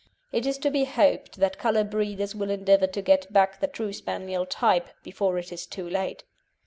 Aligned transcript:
It 0.31 0.47
is 0.47 0.57
to 0.57 0.71
be 0.71 0.85
hoped 0.85 1.37
that 1.37 1.59
colour 1.59 1.83
breeders 1.83 2.33
will 2.33 2.49
endeavour 2.49 2.87
to 2.87 3.01
get 3.03 3.31
back 3.31 3.59
the 3.59 3.67
true 3.67 3.93
Spaniel 3.93 4.47
type 4.47 4.87
before 5.03 5.37
it 5.37 5.51
is 5.53 5.67
too 5.67 5.87
late. 5.87 6.23